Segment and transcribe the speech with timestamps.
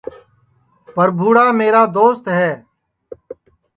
[0.95, 2.51] برپھوئاڑا میرا دوست ہے